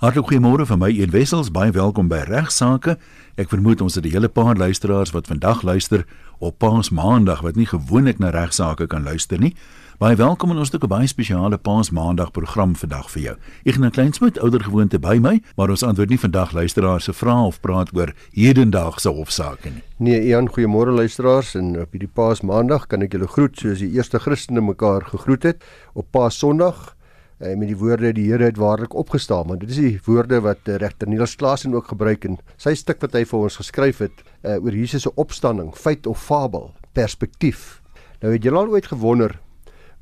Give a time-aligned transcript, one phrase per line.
[0.00, 2.94] Hartlik goeiemôre van my Een Wessels, baie welkom by Regsake.
[3.36, 6.06] Ek vermoed ons het 'n hele paar luisteraars wat vandag luister
[6.38, 9.54] op Paasmaandag wat nie gewoonlik na Regsake kan luister nie.
[9.98, 13.36] Baie welkom in ons stuk 'n baie spesiale Paasmaandag program vandag vir jou.
[13.64, 17.04] Ek gaan 'n klein smit ouer gewoonte by my, maar ons antwoord nie vandag luisteraars
[17.04, 19.82] se vrae of praat oor hedendaagse hofsaake nie.
[19.98, 24.18] Nee, Ian, goeiemôre luisteraars en op hierdie Paasmaandag kan ek julle groet soos die eerste
[24.18, 26.96] Christene mekaar gegroet het op Paasondag
[27.40, 30.68] uh, met die woorde die Here het waarlik opgestaan want dit is die woorde wat
[30.68, 34.22] uh, regter Niels Klaasen ook gebruik in sy stuk wat hy vir ons geskryf het
[34.44, 37.80] uh, oor Jesus se opstanding feit of fabel perspektief.
[38.20, 39.38] Nou het jy al ooit gewonder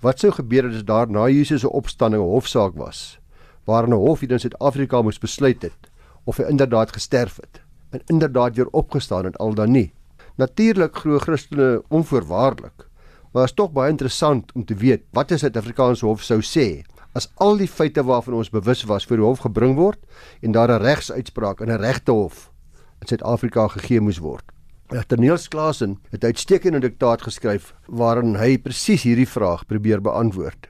[0.03, 3.19] wat sou gebeur as daar na Jesus se opstanding 'n hofsaak was
[3.67, 5.91] waarin 'n hof hier in Suid-Afrika moes besluit het
[6.25, 9.93] of hy inderdaad gesterf het en inderdaad weer opgestaan het al dan nie?
[10.37, 12.87] Natuurlik glo Christene onvoorwaardelik
[13.33, 17.29] maar is tog baie interessant om te weet wat 'n Suid-Afrikaanse hof sou sê as
[17.37, 19.99] al die feite waarvan ons bewus was voor die hof gebring word
[20.43, 22.51] en daar 'n regsuitspraak in 'n regte hof
[23.01, 24.45] in Suid-Afrika gegee moes word.
[24.89, 30.68] Regter Niels Klaasen het 'n uitstekende diktaat geskryf waarin hy presies hierdie vraag probeer beantwoord.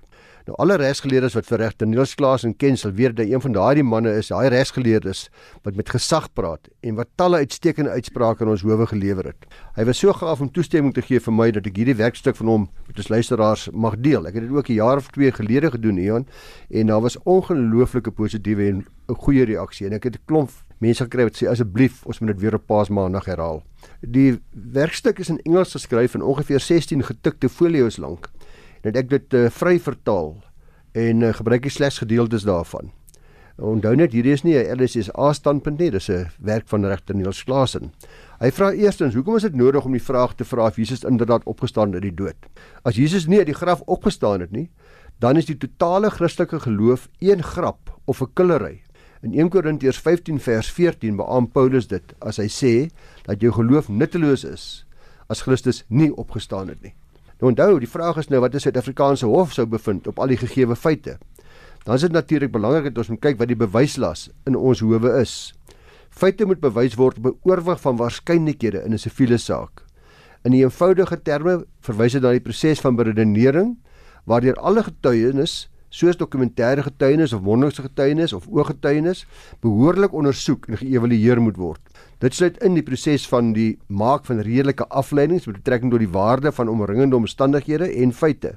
[0.49, 3.83] Nou alle regsgeleerdes wat vir regter Niels Klaasen ken, sal weet dat een van daardie
[3.85, 5.27] manne is, daai regsgeleerdes
[5.67, 9.45] wat met gesag praat en wat talle uitstekende uitsprake in ons howe gelewer het.
[9.77, 12.49] Hy was so gaaf om toestemming te gee vir my dat ek hierdie werkstuk van
[12.49, 14.25] hom met ons luisteraars mag deel.
[14.25, 16.27] Ek het dit ook 'n jaar of 2 gelede gedoen, Ian,
[16.71, 21.05] en daar was ongelooflike positiewe en 'n goeie reaksie en ek het 'n klomp mense
[21.05, 23.63] gekry wat sê asseblief ons moet dit weer op Paasmaandag herhaal.
[24.01, 28.31] Die werkstuk is in Engels geskryf en ongeveer 16 getikte folio's lank
[28.83, 30.37] en ek dit uh, vry vertaal
[30.93, 32.93] en uh, gebruik ek slegs gedeeltes daarvan.
[33.59, 37.43] Onthou net hierdie is nie 'n LSSA standpunt nie, dis 'n werk van regter Niels
[37.45, 37.93] Klaasen.
[38.39, 41.45] Hy vra eerstens, hoekom is dit nodig om die vraag te vra of Jesus inderdaad
[41.45, 42.37] opgestaan uit die dood?
[42.85, 44.71] As Jesus nie uit die graf opgestaan het nie,
[45.19, 48.83] dan is die totale Christelike geloof een grap of 'n killery.
[49.23, 52.91] In 1 Korintiërs 15 vers 14 beamoen Paulus dit as hy sê
[53.27, 54.87] dat jou geloof nutteloos is
[55.27, 56.95] as Christus nie opgestaan het nie.
[57.39, 60.41] Nou onthou, die vraag is nou wat is Suid-Afrikaanse hof sou bevind op al die
[60.41, 61.19] gegeewe feite.
[61.85, 65.13] Dan is dit natuurlik belangrik dat ons moet kyk wat die bewyslas in ons howe
[65.21, 65.55] is.
[66.11, 69.85] Feite moet bewys word op 'n oorwig van waarskynlikhede in 'n siviele saak.
[70.43, 73.77] In die eenvoudige terme verwys dit na die proses van beredenering
[74.25, 79.25] waardeur alle getuienis, soos dokumentêre getuienis of mondelike getuienis of ooggetuienis,
[79.65, 81.83] behoorlik ondersoek en geëvalueer moet word.
[82.21, 86.13] Dit sluit in die proses van die maak van redelike afleidings met betrekking tot die
[86.13, 88.57] waarde van omringende omstandighede en feite.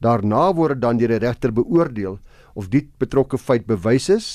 [0.00, 2.18] Daarna word dan deur die regter beoordeel
[2.54, 4.28] of die betrokke feit bewys is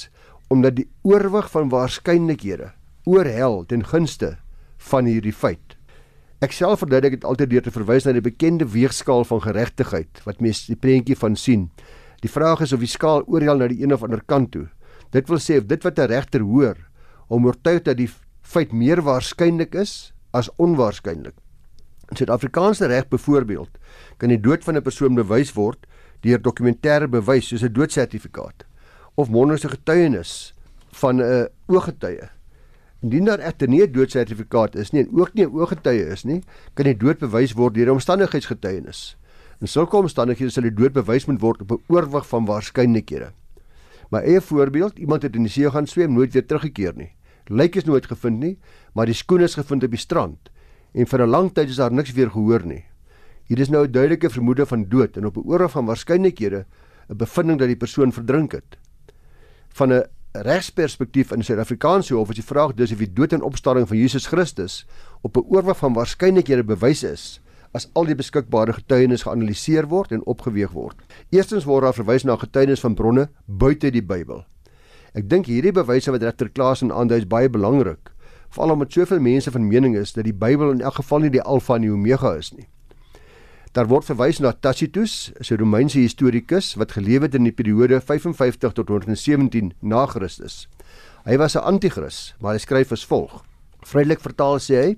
[0.54, 2.70] omdat die oorwig van waarskynlikhede
[3.10, 4.36] oorhel ten gunste
[4.92, 5.76] van hierdie feit.
[6.44, 10.42] Ek self verduidelik dit altyd deur te verwys na die bekende weegskaal van geregtigheid wat
[10.44, 11.70] mens die prentjie van sien.
[12.26, 14.66] Die vraag is of die skaal oorhel na die een of ander kant toe.
[15.14, 16.78] Dit wil sê of dit wat 'n regter hoor
[17.30, 18.10] om oortuig dat die
[18.42, 21.36] feit meer waarskynlik is as onwaarskynlik.
[22.10, 23.70] In Suid-Afrikaanse reg byvoorbeeld
[24.18, 25.86] kan die dood van 'n persoon bewys word
[26.22, 28.66] deur dokumentêre bewys soos 'n doodsertifikaat
[29.16, 30.54] of mondelike getuienis
[30.92, 32.30] van 'n ooggetuie.
[33.02, 36.44] Indien daar egter nie 'n doodsertifikaat is nie en ook nie 'n ooggetuie is nie,
[36.74, 39.18] kan die dood bewys word deur omstandigheidsgetuienis.
[39.62, 43.32] In sulke omstandighede sal die dood bewys moet word op 'n oorwig van waarskynlikhede.
[44.12, 47.16] My eie voorbeeld, iemand het in die see gaan swem, nooit weer teruggekeer nie
[47.48, 48.58] lijk is nooit gevind nie,
[48.94, 50.52] maar die skoen is gevind op die strand
[50.94, 52.86] en vir 'n lang tyd is daar niks weer gehoor nie.
[53.48, 56.66] Hier is nou 'n duidelike vermoede van dood en op 'n oorlog van waarskynlikhede
[57.10, 58.78] 'n bevinding dat die persoon verdrink het.
[59.70, 63.88] Van 'n regsperspektief in Suid-Afrikaanse hof is die vraag dus of die dood en opstanding
[63.88, 64.88] van Jesus Christus
[65.22, 67.42] op 'n oorlog van waarskynlikhede bewys is
[67.76, 71.00] as al die beskikbare getuienis geanaliseer word en opgeweeg word.
[71.36, 74.46] Eerstens word daar verwys na getuienis van bronne buite die Bybel.
[75.16, 78.12] Ek dink hierdie bewyse wat regter Klaasen aandui is baie belangrik,
[78.56, 81.44] veral omdat soveel mense van mening is dat die Bybel in elk geval nie die
[81.44, 82.68] alfa en die omega is nie.
[83.76, 88.72] Daar word verwys na Tacitus, 'n Romeinse historikus wat geleef het in die periode 55
[88.72, 90.70] tot 117 na Christus.
[91.26, 93.44] Hy was 'n anti-kris, maar hy skryf as volg:
[93.84, 94.98] Vrylik vertaal sê hy,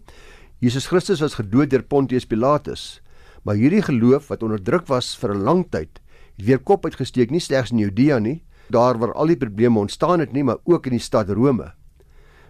[0.58, 3.04] Jesus Christus was gedood deur Pontius Pilatus,
[3.46, 6.02] maar hierdie geloof wat onderdruk was vir 'n lang tyd,
[6.38, 10.20] het weer kop uitgesteek nie slegs in Judea nie, daar waar al die probleme ontstaan
[10.20, 11.74] het nie, maar ook in die stad Rome.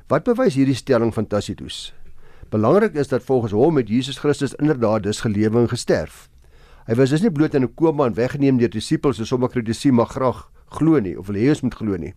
[0.08, 1.94] Wat bewys hierdie stelling van Tacitus?
[2.50, 6.30] Belangrik is dat volgens hom met Jesus Christus inderdaad dus gelewe en gesterf.
[6.86, 9.92] Hy was dus nie bloot in 'n koma en weggeneem deur disippels soos sommige kritici
[9.92, 12.14] mag graag glo nie of hulle heus moet glo nie.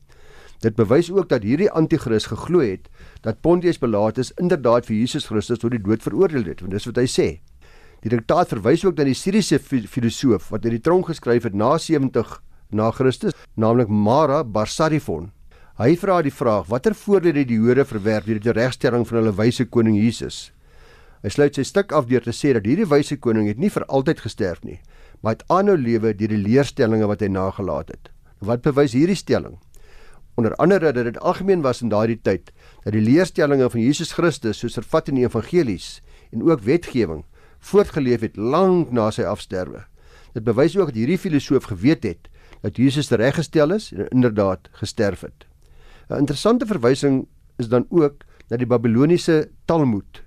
[0.60, 2.90] Dit bewys ook dat hierdie anti-kris geglo het
[3.24, 7.00] dat Pontius Pilatus inderdaad vir Jesus Christus tot die dood veroordeel het, want dis wat
[7.00, 7.28] hy sê.
[8.04, 11.78] Die diktaat verwys ook na die Siriëse filosoof wat in die tronk geskryf het na
[11.80, 12.36] 70
[12.76, 15.30] na Christus, naamlik Mara Barsarifon.
[15.80, 19.32] Hy vra die vraag: Watter voordele het die Jode verwerf deur die regstelling van hulle
[19.36, 20.50] wyse koning Jesus?
[21.24, 23.88] Hy sluit sy stuk af deur te sê dat hierdie wyse koning het nie vir
[23.88, 24.78] altyd gesterf nie,
[25.20, 28.12] maar het aanhou lewe deur die leerstellings wat hy nagelaat het.
[28.44, 29.58] Wat bewys hierdie stelling?
[30.40, 32.46] Onder andere dat dit algemeen was in daardie tyd
[32.84, 35.98] dat die leerstellings van Jesus Christus soos vervat in die evangelies
[36.32, 37.26] en ook wetgewing
[37.70, 39.82] voortgeleef het lank na sy afsterwe.
[40.32, 42.32] Dit bewys ook dat hierdie filosoof geweet het
[42.64, 45.44] dat Jesus reggestel is en inderdaad gesterf het.
[46.08, 47.26] 'n Interessante verwysing
[47.58, 50.24] is dan ook na die Babiloniese Talmud.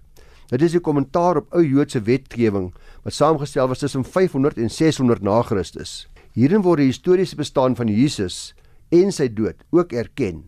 [0.47, 5.21] Dit is 'n kommentaar op ou Joodse wetgewing wat saamgestel was tussen 500 en 600
[5.21, 6.07] na Christus.
[6.33, 8.53] Hierin word die historiese bestaan van Jesus
[8.93, 10.45] en sy dood ook erken.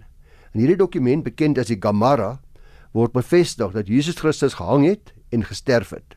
[0.53, 2.37] In hierdie dokument bekend as die Gemara
[2.95, 6.15] word bevestig dat Jesus Christus gehang het en gesterf het.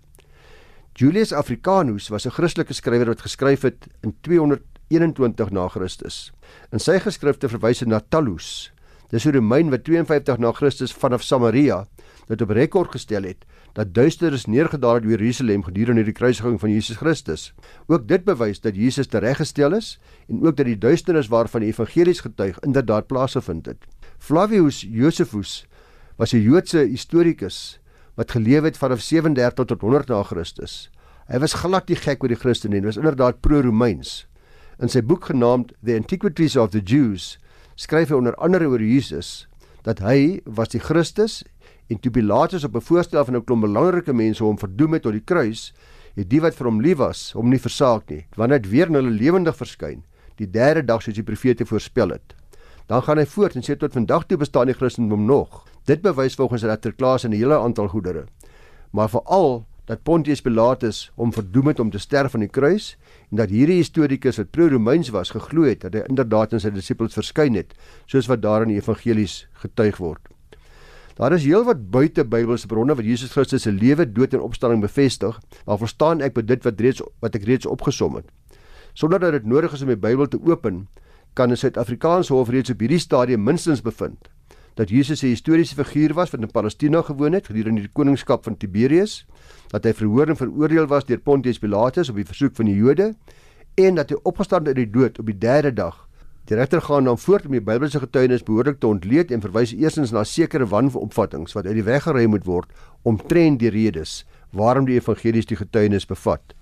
[0.99, 6.33] Julius Africanus was 'n Christelike skrywer wat geskryf het in 221 na Christus.
[6.73, 8.73] In sy geskrifte verwys hy na Tallus.
[9.11, 11.87] Dis 'n Romein wat 52 na Christus vanaf Samaria
[12.29, 13.45] dit op rekord gestel het
[13.79, 17.53] dat duisternis neergedaal het oor Jerusalem gedurende die kruisiging van Jesus Christus.
[17.87, 19.93] Ook dit bewys dat Jesus tereggestel is
[20.27, 23.87] en ook dat die duisternis waarvan die evangelies getuig inderdaad plaasgevind het.
[24.19, 25.67] Flavius Josephus
[26.17, 27.79] was 'n Joodse historikus
[28.15, 30.91] wat geleef het vanaf 37 tot 100 na Christus.
[31.29, 34.27] Hy was glad nie gek oor die Christene nie, was inderdaad pro-Romeins.
[34.79, 37.39] In sy boek genaamd The Antiquities of the Jews
[37.75, 39.47] skryf hy onder andere oor Jesus
[39.83, 41.45] dat hy was die Christus
[41.89, 45.13] en toe Pilatus op 'n voorstel van 'n klomp belangrike mense hom verdoem het tot
[45.13, 45.73] die kruis,
[46.15, 48.87] het die wat vir hom lief was, hom nie versaak nie, want hy het weer
[48.87, 50.03] in hulle lewendig verskyn,
[50.37, 52.35] die derde dag soos die profete voorspel het.
[52.87, 55.67] Dan gaan hy voort en sê tot vandag toe bestaan die Christendom nog.
[55.85, 56.91] Dit bewys volgens Dr.
[56.97, 58.27] Klaas 'n hele aantal goedere.
[58.93, 62.97] Maar veral dat Pontius Pilatus hom verdoem het om te sterf aan die kruis
[63.31, 67.17] en dat hierdie historikus wat pro-Romeins was geglo het dat hy inderdaad aan sy disippels
[67.17, 67.73] verskyn het,
[68.07, 70.21] soos wat daar in die evangelies getuig word.
[71.19, 75.41] Daar is heelwat buite Bybelse bronne wat Jesus Christus se lewe, dood en opstanding bevestig,
[75.67, 78.29] maar verstaan ek by dit wat reeds wat ek reeds opgesom het.
[78.95, 80.87] Sonder dat dit nodig is om die Bybel te open,
[81.35, 84.31] kan 'n Suid-Afrikaanse hof reeds op hierdie stadium minstens bevind
[84.79, 88.57] dat Jesus 'n historiese figuur was wat in Palestina gewoon het gedurende die koningskap van
[88.57, 89.27] Tiberius,
[89.69, 93.15] dat hy verhoor en veroordeel was deur Pontius Pilatus op die versoek van die Jode
[93.75, 96.08] en dat hy opgestaan het uit die dood op die 3de dag.
[96.49, 100.15] Die regter gaan dan voort om die Bybelse getuienis behoorlik te ontleed en verwys eerstens
[100.17, 102.73] na sekere wanopvattinge wat uit die weg geruim moet word
[103.05, 104.23] omtrent die redes
[104.57, 106.55] waarom die evangelies die getuienis bevat.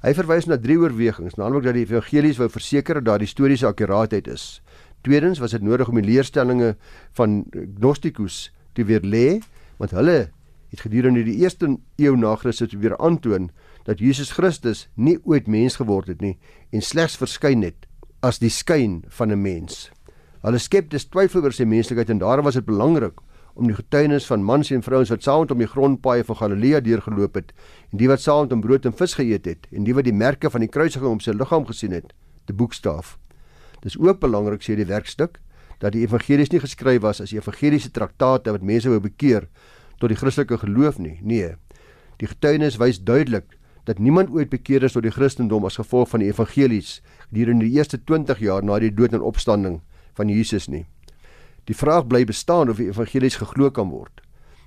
[0.00, 4.32] Hy verwys na drie oorwegings, naamlik dat die evangelies wou verseker dat die historiese akkuraatheid
[4.32, 4.62] is.
[5.04, 6.80] Tweedens was dit nodig om die leerstellings
[7.20, 9.42] van Gnostikus te weerlê,
[9.76, 10.30] want hulle
[10.72, 13.52] het gedurende die eerste eeu na Christus weer aantoon
[13.84, 16.38] dat Jesus Christus nie ooit mens geword het nie
[16.72, 17.84] en slegs verskyn het
[18.24, 19.90] as die skyn van 'n mens.
[20.42, 23.20] Hulle skep dus twyfel oor sy menslikheid en daarom was dit belangrik
[23.54, 26.80] om die getuienis van mans en vrouens wat saam met hom die grondpaaie van Galilea
[26.80, 27.52] deurgeloop het
[27.92, 30.12] en die wat saam met hom brood en vis geëet het en die wat die
[30.12, 32.12] merke van die kruisiging op sy liggaam gesien het,
[32.46, 33.18] te boekstaaf.
[33.82, 35.38] Dis ook belangrik sê die werkstuk
[35.78, 39.48] dat die evangelies nie geskryf was as evangeliese traktate wat mense wou bekeer
[39.98, 41.20] tot die Christelike geloof nie.
[41.22, 41.56] Nee.
[42.16, 46.20] Die getuienis wys duidelik dat niemand ooit bekeer is tot die Christendom as gevolg van
[46.20, 49.80] die evangelies gedurende die eerste 20 jaar na die dood en opstanding
[50.14, 50.84] van Jesus nie.
[51.64, 54.20] Die vraag bly bestaan of die evangelies geglo kan word.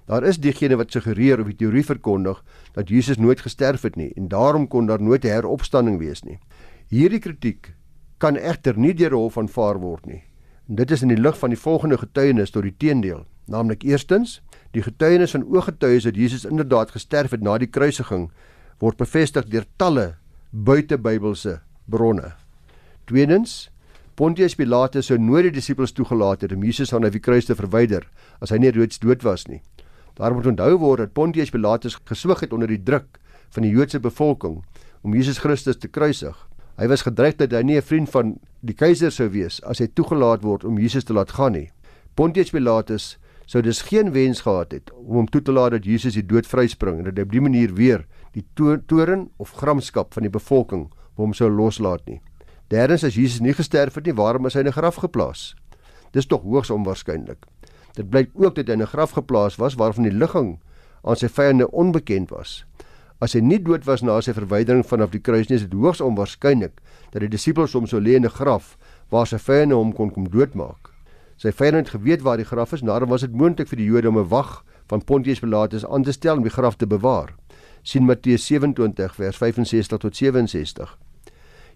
[0.07, 2.39] Daar is diegene wat suggereer of die teorie verkondig
[2.73, 6.39] dat Jesus nooit gesterf het nie en daarom kon daar nooit 'n heropstanding wees nie.
[6.87, 7.73] Hierdie kritiek
[8.17, 10.23] kan egter nie deur hof aanvaar word nie.
[10.69, 14.41] En dit is in die lig van die volgende getuienis tot die teendeel, naamlik eerstens,
[14.71, 18.31] die getuienis van ooggetuies dat Jesus inderdaad gesterf het na die kruisiging
[18.79, 20.15] word bevestig deur talle
[20.51, 22.33] buitebybelse bronne.
[23.07, 23.69] Tweedens,
[24.19, 28.03] Pontius Pilatus sou nooit die disippels toegelaat het om Jesus van die kruis te verwyder
[28.43, 29.61] as hy nie reeds dood was nie.
[30.17, 33.15] Daar moet onthou word dat Pontius Pilatus geswyg het onder die druk
[33.55, 34.57] van die Joodse bevolking
[35.07, 36.35] om Jesus Christus te kruisig.
[36.75, 39.87] Hy was gedreig dat hy nie 'n vriend van die keiser sou wees as hy
[39.87, 41.71] toegelaat word om Jesus te laat gaan nie.
[42.15, 46.13] Pontius Pilatus sou dus geen wens gehad het om hom toe te laat dat Jesus
[46.13, 50.13] die dood vryspring en dat hy op die manier weer die to toren of gramskap
[50.13, 52.19] van die bevolking hom sou loslaat nie.
[52.67, 55.55] Derdens as Jesus nie gesterf het nie, waarom is hy in 'n graf geplaas?
[56.11, 57.45] Dis tog hoogs onwaarskynlik.
[57.95, 60.59] Dit blyk ook dat hy in 'n graf geplaas was waarvan die ligging
[61.03, 62.65] aan sy vyande onbekend was.
[63.19, 66.01] As hy nie dood was na sy verwydering vanaf die kruis nie, is dit hoogs
[66.01, 66.81] onwaarskynlik
[67.11, 68.77] dat die disippels hom sou lê in 'n graf
[69.09, 70.91] waar sy vyande hom kon kom doodmaak.
[71.37, 74.09] Sy vyande het geweet waar die graf is, daarom was dit moontlik vir die Jode
[74.09, 77.33] om 'n wag van Pontius Pilatus aan te stel om die graf te bewaar.
[77.83, 80.97] sien Matteus 27 vers 65 tot 67.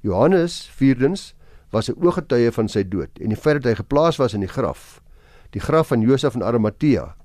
[0.01, 1.33] Johannes vierdens
[1.71, 4.49] was 'n ooggetuie van sy dood en die feit dat hy geplaas was in die
[4.49, 5.01] graf
[5.51, 7.15] die graf van Josef van Arimatea.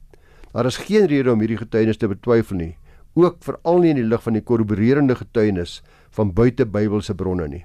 [0.52, 2.76] Daar is geen rede om hierdie getuienis te betwyfel nie,
[3.14, 5.82] ook veral nie in die lig van die korroborerende getuienis
[6.16, 7.64] van buitebybelse bronne nie.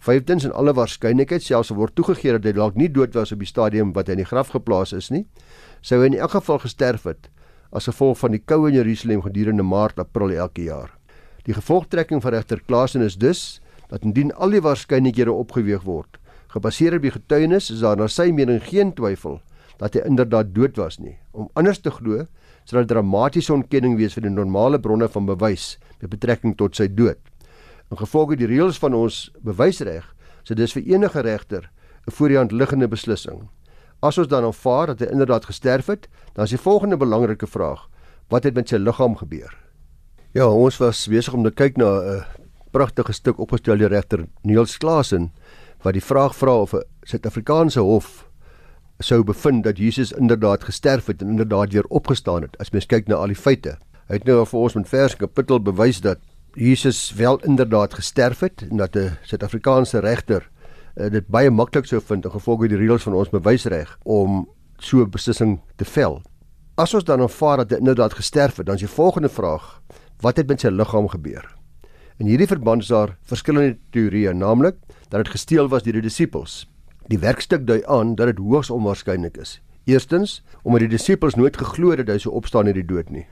[0.00, 3.48] Vyftens en alle waarskynlikheid selfs word toegegee dat hy dalk nie dood was op die
[3.48, 5.26] stadium wat hy in die graf geplaas is nie,
[5.82, 7.28] sou hy in elk geval gesterf het
[7.70, 10.90] as gevolg van die koue in Jerusalem gedurende Maart April elke jaar.
[11.46, 16.18] Die gevolgtrekking van regter Klaasen is dus dat indien al die waarskynlikhede opgeweeg word,
[16.54, 19.40] gebaseer op die getuienis, is daar na sy mening geen twyfel
[19.80, 21.16] dat hy inderdaad dood was nie.
[21.32, 22.26] Om anders te glo,
[22.64, 26.86] sal 'n dramatiese ontkenning wees van die normale bronne van bewys met betrekking tot sy
[26.86, 27.18] dood.
[27.90, 30.04] In gevolg die reëls van ons bewysreg,
[30.44, 31.70] so dis vir enige regter
[32.06, 33.48] 'n voor die hand liggende beslissing.
[34.02, 37.88] As ons dan aanvaar dat hy inderdaad gesterf het, dan is die volgende belangrike vraag:
[38.28, 39.56] wat het met sy liggaam gebeur?
[40.32, 42.24] Ja, ons was besig om te kyk na 'n
[42.70, 45.30] pragtige stuk opgestel deur regter Niels Klaasen
[45.82, 48.30] wat die vraag vra of 'n Suid-Afrikaanse hof
[48.98, 53.08] sou bevind dat Jesus inderdaad gesterf het en inderdaad weer opgestaan het as mens kyk
[53.08, 53.78] na al die feite.
[54.08, 56.18] Hy het nou vir ons met vers kapittel bewys dat
[56.54, 60.50] Jesus wel inderdaad gesterf het en dat 'n Suid-Afrikaanse regter
[60.96, 64.48] uh, dit baie maklik sou vind in gevolg die reëls van ons bewysreg om
[64.78, 66.22] so 'n beslissing te vel.
[66.74, 69.80] As ons dan aanvaar dat hy inderdaad gesterf het, dan is die volgende vraag:
[70.20, 71.59] wat het met sy liggaam gebeur?
[72.20, 74.74] In hierdie verband is daar verskillende teorieë, naamlik
[75.08, 76.66] dat dit gesteel was deur die disippels.
[77.08, 79.54] Die werkstuk dui aan dat dit hoogs onwaarskynlik is.
[79.88, 83.24] Eerstens, omdat die disippels nooit geglo het dat hy sou opstaan uit die dood nie.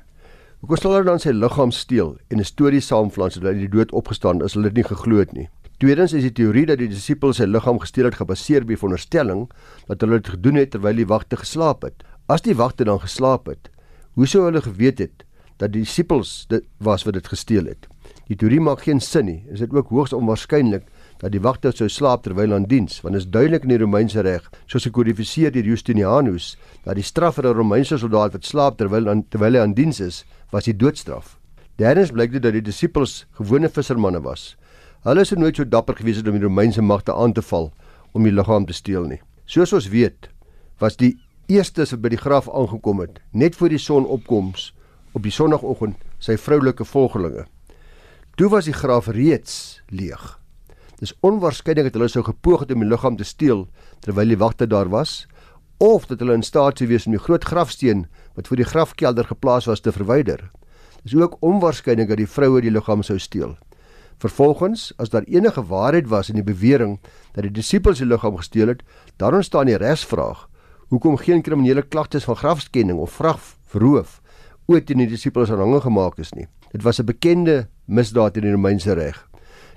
[0.63, 3.77] Hoekom sal hulle dan sy liggaam steel en 'n storie saamflans dat hy uit die
[3.77, 5.49] dood opgestaan is, hulle dit nie geglo het nie.
[5.77, 9.51] Tweedens is die teorie dat die disippels sy liggaam gesteel het gebaseer op die veronderstelling
[9.87, 12.03] dat hulle dit gedoen het terwyl die wagte geslaap het.
[12.27, 13.69] As die wagte dan geslaap het,
[14.15, 15.25] hoe sou hulle geweet het
[15.59, 17.87] dat die disippels dit was wat dit gesteel het?
[18.29, 19.39] Die teorie maak geen sin nie.
[19.49, 20.85] Is dit ook hoogs onwaarskynlik
[21.23, 24.21] dat die wagte sou slaap terwyl aan diens, want dit is duidelik in die Romeinse
[24.23, 26.53] reg, soos gekodifiseer deur Justinianus,
[26.85, 30.01] dat die straf vir 'n Romeinse soldaat wat slaap terwyl aan terwyl hy aan diens
[30.01, 31.39] is, was die doodstraf.
[31.79, 34.57] Derdens blyk dit dat die disippels gewone vissermanne was.
[35.05, 37.73] Hulle is nooit so dapper gewees om die Romeinse magte aan te val
[38.13, 39.21] om die liggaam te steel nie.
[39.47, 40.29] Soos ons weet,
[40.79, 41.19] was die
[41.49, 44.75] eerstes wat by die graf aangekom het, net voor die son opkoms
[45.15, 47.47] op die sonoggend sy vroulike volgelinge.
[48.39, 50.23] Toe was die graf reeds leeg.
[51.03, 53.65] Dis onwaarskynlik dat hulle sou gepoog het om die liggaam te steel
[54.05, 55.25] terwyl die wagte daar was
[55.83, 58.05] of dat hulle in staat sou wees om die groot grafsteen
[58.37, 60.45] wat voor die grafkelder geplaas was te verwyder.
[61.03, 63.57] Dis ook onwaarskynlik dat die vroue die liggaam sou steel.
[64.23, 67.01] Vervolgens, as daar enige waarheid was in die bewering
[67.35, 68.85] dat die disippels die liggaam gesteel het,
[69.19, 70.45] dan ontstaan die resvraag:
[70.95, 74.21] Hoekom geen kriminele klagtes van grafskenning of grafroof
[74.71, 76.47] ooit teen die disippels aanhange gemaak is nie?
[76.71, 79.25] Dit was 'n bekende misdaad in die Romeinse reg.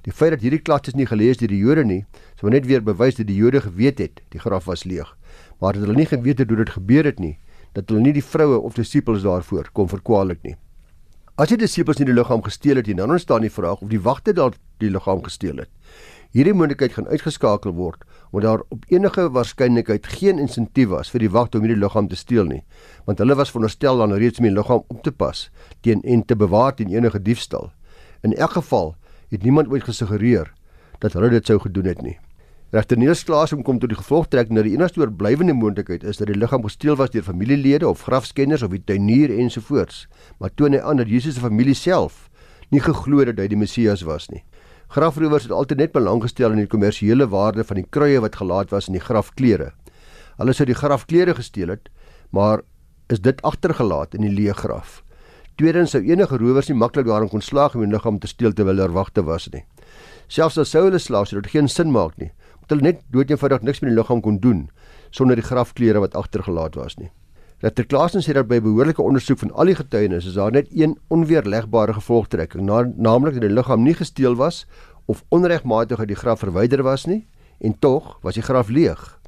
[0.06, 2.04] Die feit dat hierdie klagtes nie gelees deur die Jode nie,
[2.40, 5.16] sou net weer bewys dat die Jode geweet het die graf was leeg
[5.62, 7.38] maar dat hulle nie geweet het hoe dit gebeur het nie,
[7.78, 10.56] dat hulle nie die vroue of disippels daarvoor kon verkwalik nie.
[11.38, 14.02] As die disippels nie die liggaam gesteel het nie, dan ontstaan die vraag of die
[14.02, 15.70] wagte dalk die liggaam gesteel het.
[16.34, 21.30] Hierdie moontlikheid gaan uitgeskakel word omdat daar op enige waarskynlikheid geen insentief was vir die
[21.30, 22.62] wagte om hierdie liggaam te steel nie,
[23.06, 25.50] want hulle was veronderstel dan reeds om die liggaam op te pas
[25.86, 27.70] teen en te bewaar teen enige diefstal.
[28.22, 28.96] In elk geval
[29.30, 30.54] het niemand ooit gesuggereer
[31.00, 32.18] dat hulle dit sou gedoen het nie.
[32.72, 36.38] Regter Niels Klaasum kom tot die gevolgtrekking dat die enigste oorblywende moontlikheid is dat die
[36.38, 40.06] liggaam gesteel was deur familielede of grafskenners of die tuinier ensovoorts,
[40.40, 42.30] maar toon hy aan dat Jesus se familie self
[42.72, 44.44] nie geglo het dat hy die Messias was nie.
[44.92, 48.72] Grafrowers het altyd net belang gestel in die kommersiële waarde van die kruie wat gelaat
[48.72, 49.72] was in die grafklere.
[50.40, 51.92] Hulle sou die grafklere gesteel het,
[52.32, 52.64] maar
[53.12, 55.02] is dit agtergelaat in die leë graf.
[55.62, 58.82] Tweedens sou enige rowers nie maklik daarin kon slaag om die liggaam te steel terwyl
[58.82, 59.62] daar wagte was nie.
[60.26, 62.32] Selfs as sou hulle slaag, sou dit geen sin maak nie
[62.72, 64.70] hulle net doodeenvoudig niks met die liggaam kon doen
[65.12, 67.10] sonder die grafklere wat agtergelaat was nie.
[67.62, 70.96] Regter Klaasen sê dat by behoorlike ondersoek van al die getuienis is daar net een
[71.14, 74.64] onweerlegbare gevolgtrekking, na, naamlik dat die liggaam nie gesteel was
[75.12, 77.26] of onregmatig uit die graf verwyder was nie
[77.62, 79.21] en tog was die graf leeg.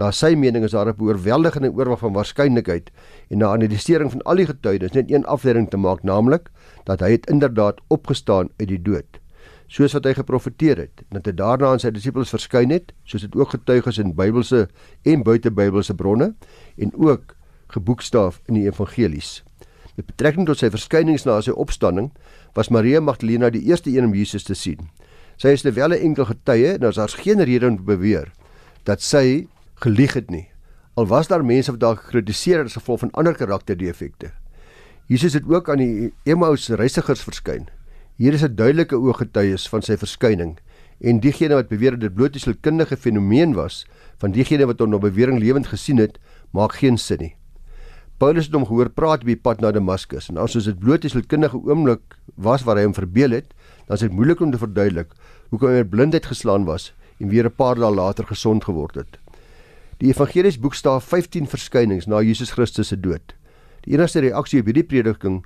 [0.00, 2.90] Na sy mening is daar 'n oorweldigende oorwag van waarskynlikheid
[3.30, 6.48] en na analisering van al die getuienis net een afleiding te maak, naamlik
[6.84, 9.20] dat hy het inderdaad opgestaan uit die dood
[9.70, 13.22] soos wat hy geprofeteer het en dat hy daarna aan sy disippels verskyn het soos
[13.22, 14.64] dit ook getuig is in Bybelse
[15.06, 16.32] en buitebybelse bronne
[16.76, 17.36] en ook
[17.70, 19.44] geboekstaaf in die evangelies.
[19.94, 22.10] Met betrekking tot sy verskynings na sy opstanding
[22.58, 24.90] was Maria Magdalena die eerste een om Jesus te sien.
[25.38, 28.32] Sy is terwyl 'n enkel getuie en daar's geen rede om te beweer
[28.84, 29.46] dat sy
[29.80, 30.48] gelieg het nie.
[30.94, 34.32] Al was daar mense wat daar gekritiseer het as gevolg van ander karakterdefekte.
[35.06, 37.68] Jesus het ook aan die Emmaus reisigers verskyn
[38.16, 40.58] Hier is 'n duidelike ooggetuies van sy verskyning
[41.00, 43.86] En diegene wat beweer dit bloot 'n sielkundige fenomeen was
[44.20, 46.18] van diegene wat hom op bewering lewend gesien het,
[46.50, 47.36] maak geen sin nie.
[48.18, 51.08] Paulus het hom gehoor praat op die pad na Damaskus en as dit bloot 'n
[51.08, 52.00] sielkundige oomblik
[52.36, 53.54] was waar hy hom verbeel het,
[53.86, 55.12] dan is dit moeilik om te verduidelik
[55.48, 59.18] hoekom hy met blindheid geslaan was en weer 'n paar dae later gesond geword het.
[60.00, 63.34] Die evangelies boekstaaf 15 verskynings na Jesus Christus se dood.
[63.84, 65.42] Die enigste reaksie op hierdie prediking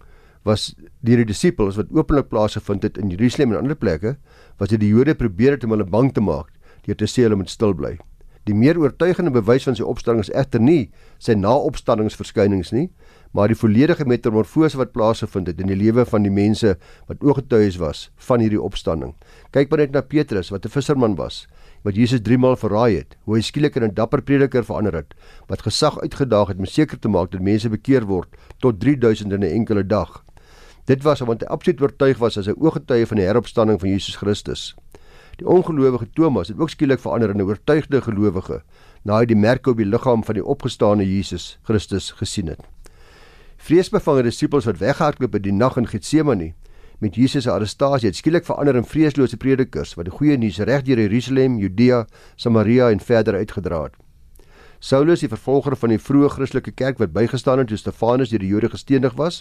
[0.46, 0.68] was
[1.02, 4.14] deur die disippels wat openlik plaasgevind het in Jerusalem en ander plekke,
[4.62, 6.52] was dit die Jode probeer het om hulle bang te maak
[6.86, 7.96] deur te sê hulle moet stil bly.
[8.44, 12.90] Die meer oortuigende bewys van sy opstanding is egter nie sy naopstandingsverskynings nie,
[13.32, 16.76] maar die volledige metamorfose wat plaasgevind het in die lewe van die mense
[17.08, 19.16] wat ooggetuies was van hierdie opstanding.
[19.56, 21.46] Kyk maar net na Petrus wat 'n visserman was
[21.84, 25.14] wat Jesus 3 maal verraai het, hoe hy skielik in 'n dapper prediker verander het
[25.48, 29.40] wat gesag uitgedaag het om seker te maak dat mense bekeer word tot 3000 in
[29.40, 30.24] 'n enkele dag.
[30.86, 34.16] Dit was omdat hy absoluut oortuig was as 'n ooggetuie van die heropstanding van Jesus
[34.16, 34.74] Christus.
[35.36, 38.62] Die ongelowige Thomas het ook skielik verander in 'n oortuigde gelowige
[39.02, 42.60] na hy die merke op die liggaam van die opgestane Jesus Christus gesien het.
[43.56, 46.54] Vreesbevange disippels wat weggehardloop het die nag in Getsemane
[46.98, 50.82] met Jesus se arrestasie het skielik verander in vreeslose predikers wat die goeie nuus reg
[50.86, 53.98] deur Jerusalem, Judea, Samaria en verder uitgedra het.
[54.84, 58.50] Saulus, die vervolger van die vroeë Christelike kerk wat bygestaan het toe Stefanus deur die
[58.50, 59.38] Jode gestenig was,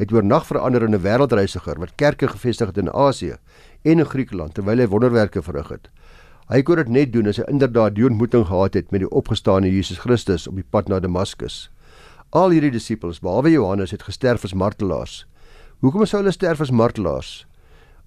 [0.00, 3.36] het oornag verander in 'n wêreldreisiger wat kerke gevestig het in Asië
[3.84, 5.90] en in Griekeland terwyl hy wonderwerke verrig het.
[6.48, 9.70] Hy kon dit net doen as hy inderdaad die ontmoeting gehad het met die opgestane
[9.70, 11.70] Jesus Christus op die pad na Damaskus.
[12.30, 15.26] Al hierdie disippels, behalwe Johannes, het gesterf as martelaars.
[15.84, 17.44] Hoekom sou hulle sterf as martelaars?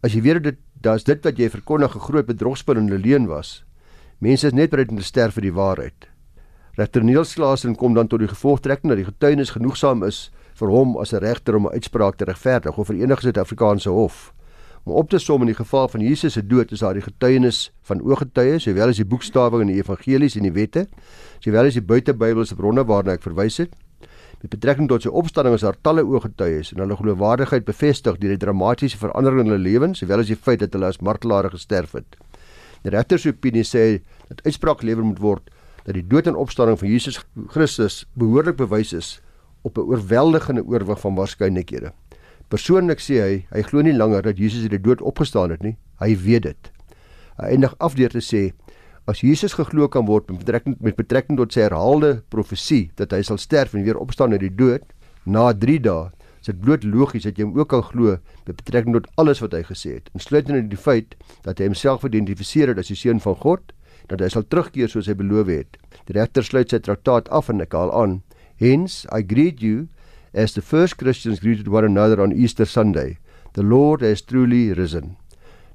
[0.01, 3.27] As jy weet dit daar's dit wat jy verkondig 'n groot bedrogspel en 'n leuen
[3.27, 3.63] was.
[4.19, 6.07] Mense is net bereid om te sterf vir die waarheid.
[6.77, 10.97] Regter Niels Klaasen kom dan tot die gevolgtrekking dat die getuienis genoegsaam is vir hom
[10.97, 14.33] as 'n regter om 'n uitspraak te regverdig of vir enige Suid-Afrikaanse hof.
[14.85, 17.71] Om op te som in die geval van Jesus se dood is daar die getuienis
[17.83, 20.87] van ooggetuies, sowel as die boekstawing in die evangelies en die wette,
[21.39, 23.75] sowel as die buitebybelse bronne waarna ek verwys het.
[24.39, 28.39] Met betrekking tot sy opstanding is daar talle ooggetuies en hulle geloofwaardigheid bevestig deur die
[28.39, 32.15] dramatiese verandering in hulle lewens, sowel as die feit dat hulle as martelare gesterf het.
[32.85, 35.49] Die regter se opinie sê dat uitspraak gelewer moet word
[35.83, 37.19] dat die dood en opstanding van Jesus
[37.51, 39.19] Christus behoorlik bewys is
[39.67, 41.91] op 'n oorweldigende oorwig van waarskynlikhede.
[42.47, 45.77] Persoonlik sê hy, hy glo nie langer dat Jesus uit die dood opgestaan het nie.
[45.99, 46.71] Hy weet dit.
[47.37, 48.53] Hy eindig af deur te sê
[49.09, 53.23] As Jesus geglo kan word met betrekking met betrekking tot sy herhaalde profesie dat hy
[53.25, 54.83] sal sterf en weer opstaan uit die dood
[55.25, 58.93] na 3 dae, is dit bloot logies dat jy hom ook kan glo met betrekking
[58.99, 60.11] tot alles wat hy gesê het.
[60.13, 61.15] Insluitend in die feit
[61.47, 63.73] dat hy homself identifiseer as die seun van God,
[64.11, 65.79] dat hy sal terugkeer soos hy beloof het.
[66.05, 68.19] Die regter sluit sy traktaat af en ek haal aan:
[68.61, 69.87] Hence I greet you
[70.37, 73.17] as the first Christians greeted one another on Easter Sunday.
[73.57, 75.17] The Lord has truly risen.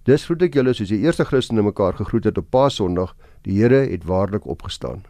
[0.04, 3.14] Dis groet ek julle soos die eerste Christene mekaar gegroet het op Paasondag.
[3.48, 5.04] Die Here het waarlik opgestaan.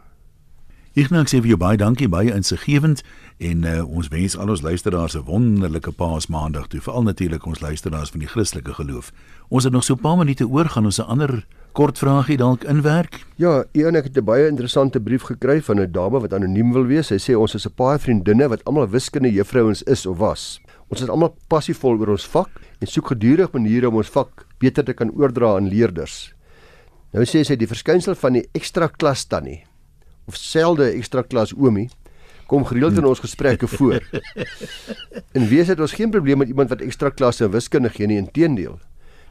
[0.95, 3.01] Nou sê vir jou baie dankie baie insiggewend
[3.43, 8.09] en uh, ons wens al ons luisteraars 'n wonderlike Paasmaandag toe, veral natuurlik ons luisteraars
[8.09, 9.11] van die Christelike geloof.
[9.49, 12.63] Ons het nog so 'n paar minute oor gaan ons 'n ander kort vraagie dalk
[12.63, 13.25] inwerk.
[13.35, 16.85] Ja, een ek het 'n baie interessante brief gekry van 'n dame wat anoniem wil
[16.85, 17.07] wees.
[17.07, 20.61] Sy sê ons is 'n paar vriendinne wat almal wiskunde juffrouens is of was.
[20.93, 24.85] Ons is almal passievol oor ons vak en soek gedurig maniere om ons vak beter
[24.85, 26.35] te kan oordra aan leerders.
[27.15, 29.63] Nou sê sy die verskynsel van die ekstra klas tannie
[30.25, 31.87] of selde ekstra klas oomie
[32.49, 34.03] kom gereeld in ons gesprekke voor.
[35.33, 38.19] En wees dit ons geen probleem met iemand wat ekstra klasse in wiskunde gee nie,
[38.21, 38.77] inteendeel.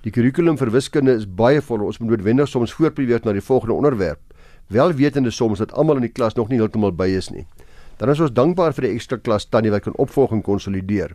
[0.04, 1.86] Die kurrikulum vir wiskunde is baie vol.
[1.86, 4.20] Ons moet noodwendig soms voorbeweeg na die volgende onderwerp,
[4.74, 7.46] wel wetende soms dat almal in die klas nog nie heeltemal by is nie.
[8.00, 11.14] Dan is ons dankbaar vir die ekstra klas tannie wat kan opvolg en konsolideer.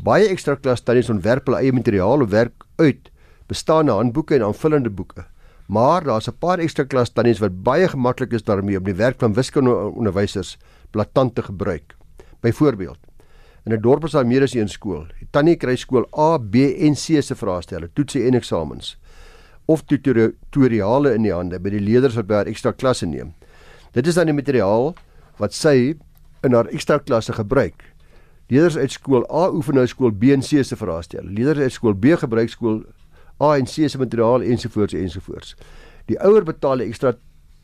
[0.00, 3.10] Baie ekstra klas tannies ontwerp hulle eie materiaal of werk uit
[3.50, 5.26] bestaande handboeke en aanvullende boeke.
[5.68, 9.18] Maar daar's 'n paar ekstra klas tannies wat baie gemaklik is daarmee om die werk
[9.18, 10.56] van wiskunde onderwysers
[10.90, 11.96] blaatant te gebruik.
[12.40, 12.98] Byvoorbeeld,
[13.66, 15.06] in 'n dorp is daar meer as een skool.
[15.18, 18.96] Die tannie kry skool A, B en C se vraestelle, toetse en eksamens
[19.66, 23.34] of tutoriale in die hande by die leerders wat by haar ekstra klasse neem.
[23.92, 24.94] Dit is dan die materiaal
[25.38, 25.94] wat sy
[26.42, 27.84] in haar ekstra klasse gebruik.
[28.50, 31.30] Leerders uit skool A oefen nou skool B en C se vraestelle.
[31.30, 32.82] Leerders uit skool B gebruik skool
[33.40, 35.54] A en C se materiaal ensovoorts ensovoorts.
[36.10, 37.14] Die ouer betaal 'n ekstra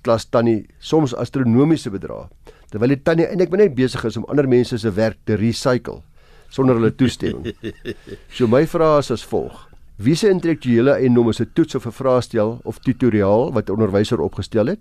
[0.03, 2.29] klas tannie soms astronomiese bedrae
[2.71, 6.03] terwyl die tannie eintlik net besig is om ander mense se werk te recycle
[6.51, 7.55] sonder hulle toestemming.
[8.31, 9.69] So my vraag is as volg:
[9.99, 14.21] Wie se intellektuele eiendom is 'n toets of 'n vraestel of tutoriaal wat 'n onderwyser
[14.21, 14.81] opgestel het?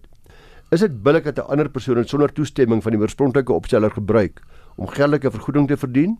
[0.71, 4.41] Is dit billik dat 'n ander persoon sonder toestemming van die oorspronklike opsteller gebruik
[4.75, 6.17] om geldelike vergoeding te verdien?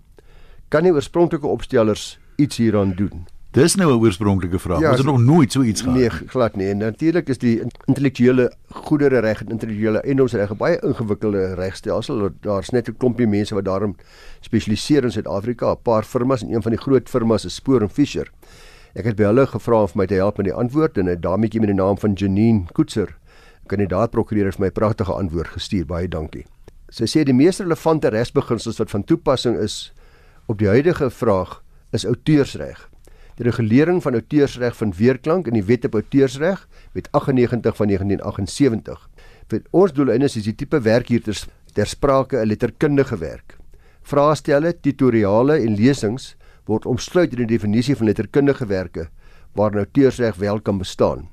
[0.68, 3.26] Kan die oorspronklike opstellers iets hieraan doen?
[3.56, 4.80] Dis nou 'n oorspronklike vraag.
[4.80, 5.98] Ja, Ons het nog nooit so iets gehad.
[5.98, 6.68] Nee, glad nie.
[6.70, 12.30] En natuurlik is die intellektuele goedere reg en intellektuele eiendomsreg 'n baie ingewikkelde regstelsel.
[12.42, 13.96] Daar's net 'n klompie mense wat daarom
[14.40, 15.72] spesialiseer in Suid-Afrika.
[15.72, 18.32] 'n Paar firmas en een van die groot firmas is Spoor en Fisher.
[18.94, 21.60] Ek het by hulle gevra om my te help met die antwoord en 'n dametjie
[21.60, 23.18] met die naam van Janine Koetser,
[23.68, 25.86] kandidaat prokureur, het my pragtige antwoord gestuur.
[25.86, 26.46] Baie dankie.
[26.96, 29.90] Sy sê die mees relevante regsbeginsels wat van toepassing is
[30.48, 31.58] op die huidige vraag
[31.92, 32.78] is outeursreg.
[33.36, 36.62] Die regulering van outeursreg vind weerklank in die Wet op Outeursreg,
[36.96, 39.02] Wet 98 van 1978.
[39.52, 41.36] Vir ons doeleindes is die tipe werk hier ter,
[41.76, 43.58] ter sprake 'n letterkundige werk.
[44.02, 49.10] Vraestelle, tutoriale en lesings word omsluit in die definisie van letterkundige werke
[49.54, 51.28] waarin outeursreg wel kan bestaan.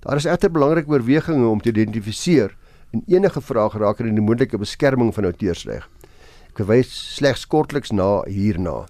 [0.00, 2.56] Daar is egter belangrike oorwegings om te identifiseer
[2.96, 5.84] in enige vraag rakende die moontlike beskerming van outeursreg.
[6.50, 8.86] Ek verwys slegs kortliks na hierna.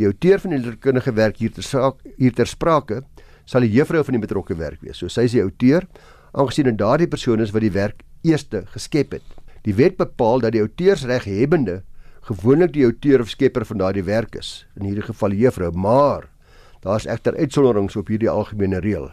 [0.00, 3.02] Die outeur van die letterkundige werk hier ter saak hier ter sprake
[3.44, 4.98] sal die juffrou van die betrokke werk wees.
[4.98, 5.84] So sy is die outeur
[6.32, 9.26] aangesien dit daardie persoon is wat die werk eerste geskep het.
[9.64, 11.82] Die wet bepaal dat die outeursreghebbende
[12.24, 16.30] gewoonlik die outeur of skepper van daardie werk is, in hierdie geval die juffrou, maar
[16.84, 19.10] daar's egter uitsonderings op hierdie algemene reël.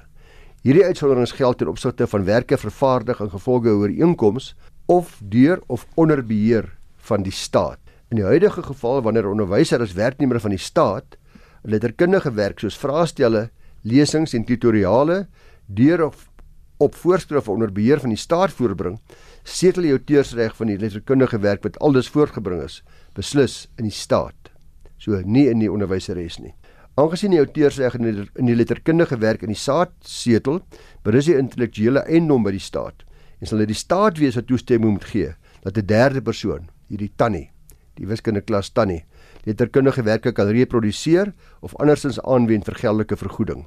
[0.62, 4.52] Hierdie uitsonderings geld ten opsigte van werke vervaardig in gevolge ooreenkoms
[4.86, 6.68] of deur of onder beheer
[7.08, 7.80] van die staat.
[8.14, 11.18] In die huidige geval wanneer 'n onderwyser as werknemer van die staat
[11.64, 13.50] letterkundige werk soos vraestelle,
[13.82, 15.28] lesings en tutoriale
[15.66, 16.30] deur of
[16.78, 19.00] op voorskrif onder beheer van die staat voorbring,
[19.44, 24.52] setel die auteursreg van die letterkundige werk wat aldus voortgebring is, beslis in die staat.
[24.98, 26.54] So nie in die onderwyseres nie.
[27.00, 30.60] Aangesien die auteursreg in die, in die letterkundige werk in die staat setel,
[31.04, 33.06] berus die intellektuele eiendom by die staat
[33.42, 35.32] en sal dit die staat wees wat toestemming moet gee
[35.64, 37.50] dat 'n derde persoon, hierdie tannie
[37.96, 39.04] die wiskunde klas tannie
[39.46, 43.66] letterkundige werke kan reproduseer of andersins aanwend vir geldelike vergoeding.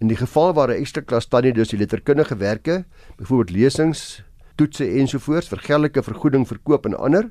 [0.00, 2.84] In die geval waar 'n ekstra klas tannie dus die letterkundige werke,
[3.16, 4.22] byvoorbeeld lesings,
[4.56, 7.30] toetse ensovoorts vir geldelike vergoeding verkoop aan ander,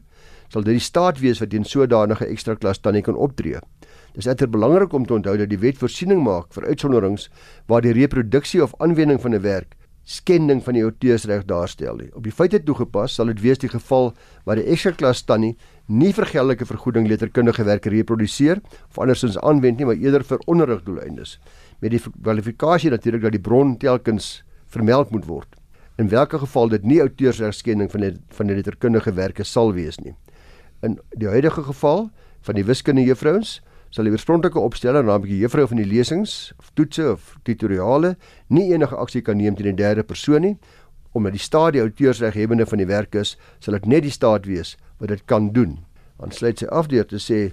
[0.49, 3.59] sal dit die staat wees wat teen sodanige ekstra klas tannie kan optree.
[4.17, 7.27] Dit is egter belangrik om te onthou dat die wet voorsiening maak vir uitsonderings
[7.69, 9.75] waar die reproduksie of aanwending van 'n werk
[10.07, 12.09] skending van die auteursreg daarstel nie.
[12.15, 14.13] Op die feite toegepas sal dit wees die geval
[14.45, 15.55] waar die ekstra klas tannie
[15.87, 21.39] nie vir geldelike vergoeding letterkundige werke reproduseer of andersins aanwend nie, maar eerder vir onderrigdoeleindes.
[21.79, 25.55] Met die kwalifikasie natuurlik dat die bron telkens vermeld moet word.
[25.97, 30.15] In watter geval dit nie outeursregskending van die van die letterkundige werke sal wees nie.
[30.81, 32.09] In die huidige geval
[32.41, 36.71] van die wiskunde juffrouens sal die oorspronklike opsteller, naamlik die juffrou van die lesings of
[36.73, 38.15] toetse of tutoriale,
[38.47, 40.57] nie enige aksie kan neem teen die derde persoon nie
[41.17, 44.75] omdat die staat die outeursreghebende van die werk is, sal dit net die staat wees
[45.01, 45.79] wat dit kan doen.
[46.21, 47.47] Dan sluit sy af deur te sê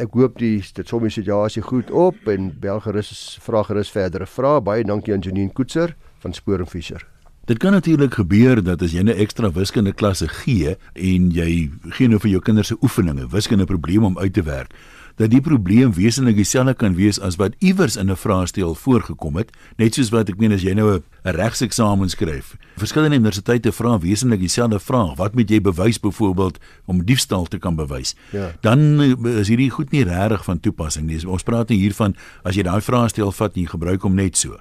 [0.00, 4.62] ek hoop die dit sommer situasie goed op en bel gerus vra gerus verdere vrae.
[4.64, 7.04] Baie dankie aan Janine Koetser van Spoor en Fischer.
[7.50, 12.08] Dit kan natuurlik gebeur dat as jy 'n ekstra wiskunde klasse gee en jy gee
[12.08, 14.70] nou vir jou kinders se oefeninge, wiskunde probleme om uit te werk,
[15.16, 19.50] dat die probleem wesentlik dieselfde kan wees as wat iewers in 'n vraestel voorgekom het,
[19.76, 22.56] net soos wat ek meen as jy nou 'n regseksamen skryf.
[22.76, 27.76] Verskillende universiteite vra wesentlik dieselfde vraag: Wat moet jy bewys byvoorbeeld om diefstal te kan
[27.76, 28.14] bewys?
[28.32, 28.52] Ja.
[28.60, 31.26] Dan eh, is hierdie goed nie regtig van toepassing nie.
[31.26, 34.56] Ons praat nie hiervan as jy daai vraestel vat en jy gebruik hom net so.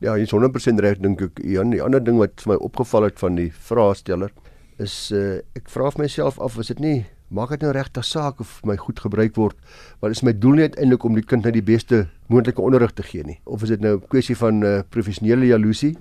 [0.00, 1.40] Ja, jy's 100% reg dink ek.
[1.44, 4.30] Jan, die ander ding wat vir my opgeval het van die vraesteller
[4.80, 8.40] is uh, ek vra vir myself af, is dit nie maak dit nou regtig saak
[8.42, 9.56] of my goed gebruik word
[10.02, 13.06] want is my doel net eintlik om die kind net die beste moontlike onderrig te
[13.06, 13.38] gee nie?
[13.46, 15.96] Of is dit nou 'n kwessie van uh, professionele jaloesie?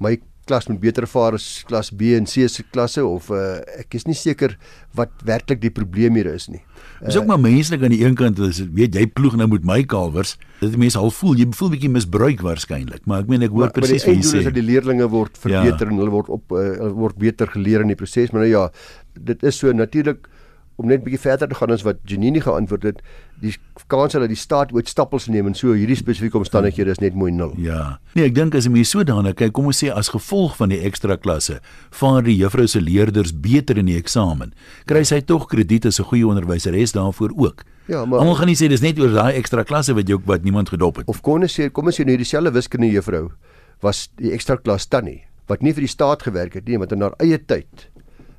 [0.00, 3.94] My klas moet beter vaar as klas B en C se klasse of uh, ek
[3.94, 4.56] is nie seker
[4.98, 6.62] wat werklik die probleem hier is nie.
[7.04, 9.82] Dis ook maar menslik aan die een kant as weet jy ploeg nou met my
[9.84, 13.70] kalwers dit mense al voel jy voel bietjie misbruik waarskynlik maar ek meen ek hoor
[13.70, 14.42] presies wat jy sê.
[14.48, 15.92] dat die leerdlinge word verbeter ja.
[15.92, 18.68] en hulle word op uh, word beter geleer in die proses maar nou ja
[19.14, 20.26] dit is so natuurlik
[20.76, 23.02] om net 'n bietjie verder te gaan as wat Janine geantwoord het,
[23.40, 23.54] die
[23.86, 27.32] kans dat die staat ooit stappels neem en so hierdie spesifieke omstandighede is net mooi
[27.32, 27.52] nul.
[27.56, 27.98] Ja.
[28.14, 30.80] Nee, ek dink as jy so daarna kyk, kom ons sê as gevolg van die
[30.80, 34.52] ekstra klasse, vaar die juffrou se leerders beter in die eksamen.
[34.86, 37.64] Kry sy tog krediet as 'n goeie onderwyseres daarvoor ook.
[37.86, 40.26] Ja, maar Almal gaan nie sê dis net oor daai ekstra klasse wat jy ook
[40.26, 41.08] wat niemand gedop het.
[41.08, 43.32] Of kon ons sê kom ons sê nou dieselfde wiskunde juffrou
[43.82, 47.02] was die ekstra klas tannie wat nie vir die staat gewerk het nie, maar in
[47.02, 47.88] haar eie tyd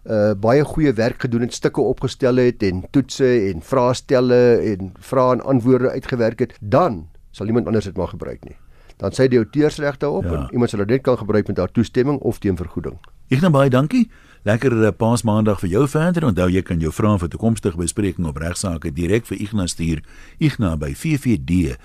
[0.03, 4.41] uh baie goeie werk gedoen het, stukke opgestel het en toetse en vraestelle
[4.73, 8.57] en vrae en antwoorde uitgewerk het, dan sal iemand anders dit maar gebruik nie.
[8.97, 10.31] Dan sê die outeursregte op ja.
[10.33, 12.99] en iemand sal dit net kan gebruik met haar toestemming of teen vergoeding.
[13.33, 14.11] Ek nou baie dankie.
[14.43, 16.25] Lekker uh, Paasmaandag vir jou verder.
[16.27, 20.03] Onthou jy kan jou vrae vir toekomstige bespreking op regsaake direk vir Ignas stuur.
[20.39, 21.79] Ignas by ffd.co.za.